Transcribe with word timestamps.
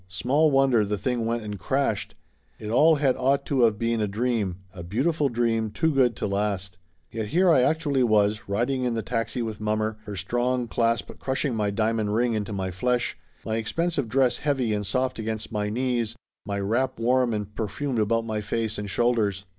Small 0.07 0.49
wonder 0.49 0.83
the 0.83 0.97
thing 0.97 1.27
went 1.27 1.43
and 1.43 1.59
crashed! 1.59 2.15
It 2.57 2.71
all 2.71 2.95
had 2.95 3.15
ought 3.17 3.45
to 3.45 3.65
of 3.65 3.77
been 3.77 4.01
a 4.01 4.07
dream, 4.07 4.57
a 4.73 4.81
beautiful 4.81 5.29
dream 5.29 5.69
too 5.69 5.93
good 5.93 6.15
to 6.15 6.25
last. 6.25 6.79
Yet 7.11 7.27
here 7.27 7.51
I 7.51 7.61
actually 7.61 8.01
was, 8.01 8.41
riding 8.49 8.83
in 8.83 8.95
the 8.95 9.03
taxi 9.03 9.43
with 9.43 9.61
mommer, 9.61 9.99
her 10.05 10.15
strong 10.15 10.67
clasp 10.67 11.11
crushing 11.19 11.53
my 11.53 11.69
diamond 11.69 12.15
ring 12.15 12.33
into 12.33 12.51
my 12.51 12.71
flesh, 12.71 13.15
my 13.45 13.57
expensive 13.57 14.09
dress 14.09 14.39
heavy 14.39 14.73
and 14.73 14.87
soft 14.87 15.19
against 15.19 15.51
my 15.51 15.69
knees, 15.69 16.15
my 16.47 16.59
wrap 16.59 16.97
warm 16.99 17.31
and 17.31 17.53
perfumed 17.53 17.99
about 17.99 18.25
my 18.25 18.41
face 18.41 18.79
and 18.79 18.89
shoulders. 18.89 19.45